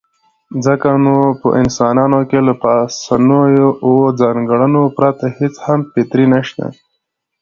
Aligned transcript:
ځکه 0.65 0.89
نو 1.05 1.15
په 1.41 1.47
انسانانو 1.61 2.19
کې 2.29 2.39
له 2.47 2.53
پاسنيو 2.63 3.67
اووو 3.85 4.07
ځانګړنو 4.21 4.81
پرته 4.97 5.25
هېڅ 5.37 5.55
هم 5.65 5.79
فطري 5.91 6.25
نشته. 6.33 6.65